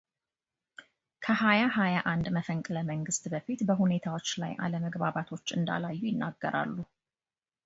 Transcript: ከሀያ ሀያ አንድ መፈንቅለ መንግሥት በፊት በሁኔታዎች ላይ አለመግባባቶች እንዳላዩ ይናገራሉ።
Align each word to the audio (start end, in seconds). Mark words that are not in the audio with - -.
ከሀያ 1.25 1.65
ሀያ 1.75 1.95
አንድ 2.13 2.25
መፈንቅለ 2.37 2.77
መንግሥት 2.89 3.23
በፊት 3.33 3.61
በሁኔታዎች 3.69 4.27
ላይ 4.43 4.53
አለመግባባቶች 4.67 5.45
እንዳላዩ 5.59 6.01
ይናገራሉ። 6.11 6.75